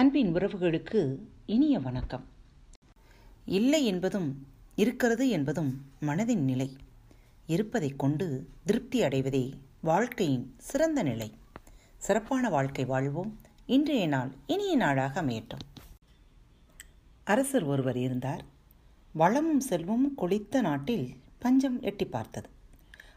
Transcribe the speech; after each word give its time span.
அன்பின் 0.00 0.34
உறவுகளுக்கு 0.34 1.18
இனிய 1.46 1.78
வணக்கம். 1.78 2.24
இல்லை 3.46 3.84
என்பதும் 3.84 4.46
இருக்கிறது 4.74 5.28
என்பதும் 5.28 5.84
மனதின் 6.00 6.44
நிலை. 6.44 6.76
இருப்பதை 7.46 7.94
கொண்டு 7.96 8.48
திருப்தி 8.66 9.00
அடைவதே 9.00 9.52
வாழ்க்கையின் 9.80 10.54
சிறந்த 10.58 11.02
நிலை. 11.02 11.34
சிறப்பான 11.96 12.48
வாழ்க்கை 12.48 12.84
வாழ்வோம். 12.84 13.40
இன்றைய 13.66 14.06
நாள் 14.06 14.32
இனிய 14.46 14.76
நாளாக 14.76 15.22
அமையட்டும். 15.22 15.80
அரசர் 17.24 17.64
ஒருவர் 17.64 17.96
இருந்தார். 17.96 18.44
வளமும் 19.12 19.60
செல்வமும் 19.60 20.16
கொளித்த 20.18 20.60
நாட்டில் 20.60 21.16
பஞ்சம் 21.38 21.80
எட்டி 21.80 22.04
பார்த்தது. 22.04 22.48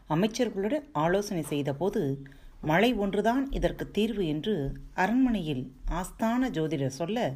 அமைச்சர்களுடன் 0.08 0.88
ஆலோசனை 0.92 1.42
செய்தபோது 1.42 2.22
மழை 2.64 2.94
ஒன்றுதான் 2.94 3.52
இதற்கு 3.52 3.90
தீர்வு 3.90 4.26
என்று 4.26 4.54
அரண்மனையில் 4.94 5.72
ஆஸ்தான 5.90 6.48
ஜோதிடர் 6.50 6.98
சொல்ல 7.00 7.34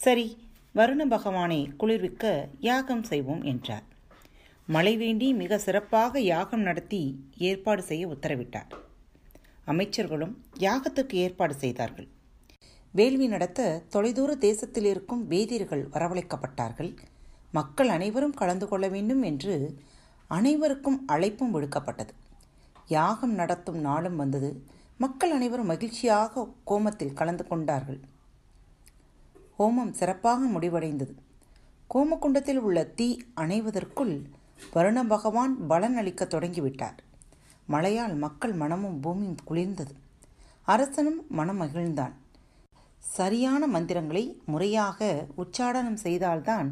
சரி 0.00 0.26
வருண 0.74 1.02
பகவானை 1.08 1.70
குளிர்விக்க 1.76 2.48
யாகம் 2.60 3.02
செய்வோம் 3.02 3.42
என்றார். 3.42 3.84
மழை 4.66 4.96
வேண்டி 4.96 5.32
மிக 5.32 5.58
சிறப்பாக 5.58 6.20
யாகம் 6.20 6.60
நடத்தி 6.60 7.00
ஏற்பாடு 7.38 7.82
செய்ய 7.82 8.08
உத்தரவிட்டார். 8.08 8.70
அமைச்சர்களும் 9.66 10.34
யாகத்துக்கு 10.58 11.12
ஏற்பாடு 11.12 11.54
செய்தார்கள். 11.54 12.08
வேள்வி 12.92 13.26
நடத்த 13.26 13.82
தொலைதூர 13.88 14.34
தேசத்தில் 14.34 14.84
இருக்கும் 14.84 15.22
வேதியர்கள் 15.26 15.84
வரவழைக்கப்பட்டார்கள். 15.88 16.96
மக்கள் 17.52 17.88
அனைவரும் 17.88 18.34
கலந்து 18.34 18.68
கொள்ள 18.68 18.88
வேண்டும் 18.88 19.22
என்று 19.22 19.54
அனைவருக்கும் 20.26 20.98
அழைப்பும் 21.08 21.54
விடுக்கப்பட்டது. 21.54 22.12
யாகம் 22.86 23.34
நடத்தும் 23.34 23.78
நாளும் 23.78 24.16
வந்தது. 24.16 24.50
மக்கள் 24.98 25.30
அனைவரும் 25.30 25.66
மகிழ்ச்சியாக 25.66 26.48
கோமத்தில் 26.66 27.12
கலந்து 27.12 27.46
கொண்டார்கள். 27.46 28.00
ஹோமம் 29.58 29.90
சிறப்பாக 29.90 30.46
முடிவடைந்தது. 30.46 31.14
கோமகுண்டத்தில் 31.94 32.56
உள்ள 32.56 32.84
தீ 32.84 33.22
அணைவதற்குள் 33.36 34.14
வருண 34.74 35.02
பகவான் 35.06 35.66
பலன் 35.66 35.96
அளிக்க 35.96 36.24
தொடங்கிவிட்டார். 36.24 36.98
மழையால் 37.66 38.14
மக்கள் 38.14 38.52
மனமும் 38.52 39.00
பூமியும் 39.00 39.36
குளிர்ந்தது. 39.50 39.94
அரசனும் 40.64 41.26
மனம் 41.28 41.60
மகிழ்ந்தான் 41.62 42.14
சரியான 42.98 43.66
மந்திரங்களை 43.66 44.42
முறையாக 44.46 45.26
உச்சாடனம் 45.36 46.00
செய்தால்தான் 46.02 46.68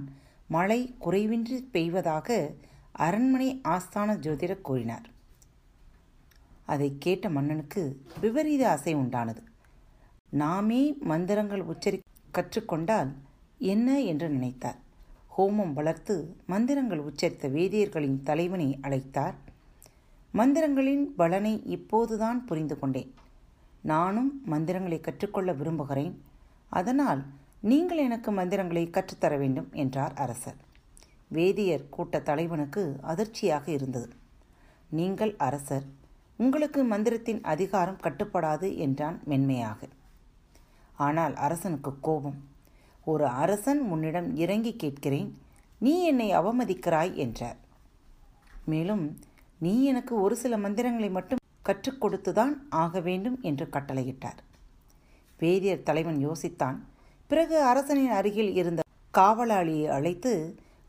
மழை 0.48 0.94
குறைவின்றி 1.00 1.58
பெய்வதாக 1.72 2.50
அரண்மனை 2.92 3.60
ஆஸ்தான 3.68 4.14
ஜோதிடர் 4.16 4.60
கூறினார். 4.60 5.06
அதை 6.74 6.88
கேட்ட 7.04 7.26
மன்னனுக்கு 7.36 7.82
விபரீத 8.20 8.62
ஆசை 8.70 8.92
உண்டானது. 8.96 9.42
நாமே 10.42 10.82
மந்திரங்கள் 11.10 11.62
உச்சரி 11.72 11.98
கற்றுக்கொண்டால் 12.36 13.10
என்ன 13.72 13.88
என்று 14.10 14.28
நினைத்தார். 14.28 14.78
ஹோமம் 15.36 15.74
வளர்த்து 15.78 16.14
மந்திரங்கள் 16.52 17.02
உச்சரித்த 17.08 17.48
வேதியர்களின் 17.56 18.18
தலைவனை 18.28 18.68
அழைத்தார். 18.82 19.36
மந்திரங்களின் 20.34 21.04
பலனை 21.20 21.54
இப்போதுதான் 21.76 22.40
புரிந்து 22.48 22.76
கொண்டேன். 22.78 23.10
நானும் 23.92 24.30
மந்திரங்களை 24.44 24.98
கற்றுக்கொள்ள 25.00 25.52
விரும்புகிறேன். 25.52 26.14
அதனால் 26.78 27.22
நீங்கள் 27.70 28.00
எனக்கு 28.06 28.30
மந்திரங்களை 28.32 28.84
கற்றுத்தர 28.90 29.32
வேண்டும் 29.42 29.68
என்றார் 29.82 30.14
அரசர். 30.24 30.58
வேதியர் 31.36 31.84
கூட்ட 31.94 32.20
தலைவனுக்கு 32.28 32.82
அதிர்ச்சியாக 33.12 33.66
இருந்தது. 33.78 34.08
நீங்கள் 34.98 35.34
அரசர் 35.46 35.86
உங்களுக்கு 36.42 36.80
மந்திரத்தின் 36.84 37.40
அதிகாரம் 37.42 37.98
கட்டுப்படாது 38.02 38.68
என்றான் 38.76 39.16
மென்மையாக. 39.24 39.80
ஆனால் 40.96 41.34
அரசனுக்கு 41.36 41.92
கோபம். 42.00 42.38
ஒரு 43.04 43.26
அரசன் 43.42 43.80
உன்னிடம் 43.92 44.28
இறங்கி 44.36 44.72
கேட்கிறேன் 44.76 45.28
நீ 45.78 45.92
என்னை 46.02 46.28
அவமதிக்கிறாய் 46.38 47.12
என்றார். 47.14 47.58
மேலும் 48.64 49.04
நீ 49.58 49.84
எனக்கு 49.84 50.14
ஒரு 50.20 50.36
சில 50.36 50.56
மந்திரங்களை 50.56 51.10
மட்டும் 51.10 51.42
கற்றுக் 51.62 52.00
கொடுத்துதான் 52.04 52.54
ஆக 52.84 53.00
வேண்டும் 53.00 53.38
என்று 53.42 53.68
கட்டளையிட்டார். 53.76 54.40
வேதியர் 55.38 55.86
தலைவன் 55.90 56.20
யோசித்தான். 56.26 56.80
பிறகு 57.30 57.58
அரசனின் 57.64 58.12
அருகில் 58.20 58.52
இருந்த 58.54 58.82
காவலாளியை 59.18 59.86
அழைத்து 59.98 60.34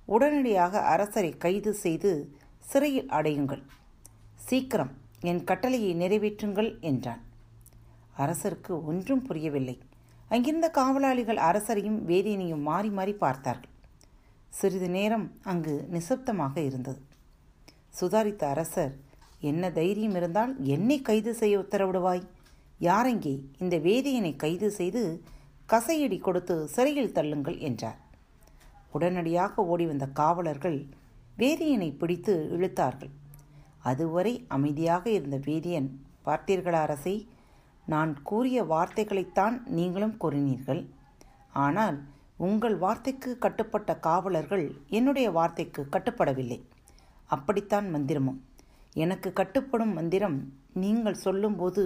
உடனடியாக 0.05 0.81
அரசரை 0.95 1.33
கைது 1.37 1.73
செய்து 1.85 2.13
சிறையில் 2.71 3.13
அடையுங்கள். 3.19 3.63
சீக்கிரம் 4.49 5.01
என் 5.29 5.43
கட்டளையை 5.49 5.91
நிறைவேற்றுங்கள் 5.95 6.69
என்றான். 6.89 7.21
அரசருக்கு 8.23 8.73
ஒன்றும் 8.89 9.23
புரியவில்லை. 9.27 9.75
அங்கிருந்த 10.29 10.67
காவலாளிகள் 10.79 11.39
அரசரையும் 11.49 11.99
வேதியனையும் 12.09 12.65
மாறி 12.69 12.89
மாறி 12.89 13.13
பார்த்தார்கள். 13.23 13.71
சிறிது 14.49 14.89
நேரம் 14.89 15.25
அங்கு 15.51 15.73
நிசப்தமாக 15.95 16.55
இருந்தது. 16.69 17.01
சுதாரித்த 17.99 18.43
அரசர் 18.53 18.93
என்ன 19.49 19.69
தைரியம் 19.77 20.15
இருந்தால் 20.15 20.53
என்னை 20.75 20.97
கைது 21.01 21.31
செய்ய 21.41 21.61
உத்தரவிடுவாய். 21.63 22.23
யாரெங்கே 22.79 23.35
இந்த 23.63 23.75
வேதியனை 23.87 24.33
கைது 24.35 24.69
செய்து 24.71 25.03
கசையடி 25.69 26.17
கொடுத்து 26.19 26.55
சிறையில் 26.75 27.15
தள்ளுங்கள் 27.17 27.57
என்றார். 27.69 27.99
உடனடியாக 28.91 29.63
ஓடி 29.73 29.85
வந்த 29.85 30.05
காவலர்கள் 30.19 30.79
வேதியனை 31.37 31.89
பிடித்து 32.01 32.33
இழுத்தார்கள். 32.55 33.13
அதுவரை 33.83 34.33
அமைதியாக 34.47 35.05
இருந்த 35.09 35.37
வேதியன் 35.37 35.89
பார்த்தீர்களா 36.25 36.81
அரசை? 36.87 37.15
நான் 37.85 38.11
கூறிய 38.21 38.57
வார்த்தைகளைத்தான் 38.63 39.55
நீங்களும் 39.77 40.17
கூறினீர்கள். 40.21 40.81
ஆனால் 41.65 41.97
உங்கள் 42.37 42.77
வார்த்தைக்கு 42.77 43.31
கட்டுப்பட்ட 43.37 43.91
காவலர்கள் 43.99 44.65
என்னுடைய 44.89 45.27
வார்த்தைக்கு 45.31 45.81
கட்டுப்படவில்லை. 45.91 46.59
அப்படித்தான் 47.29 47.87
மந்திரமும். 47.95 48.39
எனக்கு 48.93 49.29
கட்டுப்படும் 49.35 49.93
மந்திரம் 49.93 50.37
நீங்கள் 50.73 51.23
சொல்லும்போது 51.25 51.83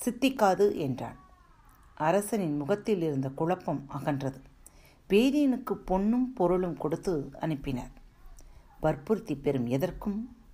சித்திக்காது 0.00 0.66
என்றான். 0.76 1.18
அரசனின் 1.94 2.56
முகத்தில் 2.56 3.02
இருந்த 3.02 3.28
குழப்பம் 3.30 3.82
அகன்றது. 3.98 4.38
வேதியனுக்கு 5.10 5.74
பொன்னும் 5.90 6.28
பொருளும் 6.32 6.76
கொடுத்து 6.76 7.14
அனுப்பினார். 7.40 7.94
வற்புறுத்தி 8.80 9.34
பெறும் 9.36 9.66
எதற்கும் 9.76 10.20